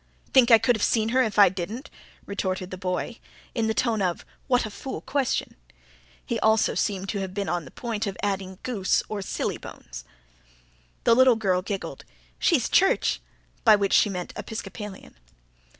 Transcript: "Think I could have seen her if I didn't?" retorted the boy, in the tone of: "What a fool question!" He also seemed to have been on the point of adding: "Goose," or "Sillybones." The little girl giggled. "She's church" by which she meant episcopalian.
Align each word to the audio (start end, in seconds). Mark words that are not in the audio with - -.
"Think 0.33 0.49
I 0.49 0.57
could 0.57 0.75
have 0.75 0.81
seen 0.81 1.09
her 1.09 1.21
if 1.21 1.37
I 1.37 1.47
didn't?" 1.49 1.91
retorted 2.25 2.71
the 2.71 2.75
boy, 2.77 3.19
in 3.53 3.67
the 3.67 3.75
tone 3.75 4.01
of: 4.01 4.25
"What 4.47 4.65
a 4.65 4.71
fool 4.71 5.01
question!" 5.01 5.55
He 6.25 6.39
also 6.39 6.73
seemed 6.73 7.07
to 7.09 7.19
have 7.19 7.35
been 7.35 7.47
on 7.47 7.65
the 7.65 7.69
point 7.69 8.07
of 8.07 8.17
adding: 8.23 8.57
"Goose," 8.63 9.03
or 9.09 9.21
"Sillybones." 9.21 10.03
The 11.03 11.13
little 11.15 11.35
girl 11.35 11.61
giggled. 11.61 12.03
"She's 12.39 12.67
church" 12.67 13.21
by 13.63 13.75
which 13.75 13.93
she 13.93 14.09
meant 14.09 14.33
episcopalian. 14.35 15.17